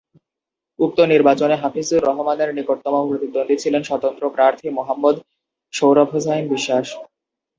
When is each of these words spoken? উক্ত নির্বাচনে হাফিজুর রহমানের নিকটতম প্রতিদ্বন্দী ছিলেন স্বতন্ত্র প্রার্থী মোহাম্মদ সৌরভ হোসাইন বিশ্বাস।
উক্ত 0.79 0.99
নির্বাচনে 1.13 1.55
হাফিজুর 1.61 2.05
রহমানের 2.07 2.49
নিকটতম 2.57 2.95
প্রতিদ্বন্দী 3.09 3.55
ছিলেন 3.63 3.81
স্বতন্ত্র 3.89 4.23
প্রার্থী 4.35 4.67
মোহাম্মদ 4.77 5.15
সৌরভ 5.73 6.07
হোসাইন 6.13 6.45
বিশ্বাস। 6.53 6.87